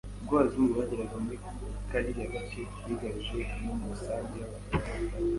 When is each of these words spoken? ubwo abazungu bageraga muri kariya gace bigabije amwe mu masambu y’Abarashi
ubwo 0.21 0.33
abazungu 0.35 0.73
bageraga 0.79 1.15
muri 1.23 1.37
kariya 1.89 2.25
gace 2.33 2.61
bigabije 2.85 3.39
amwe 3.53 3.71
mu 3.77 3.85
masambu 3.91 4.31
y’Abarashi 4.39 4.95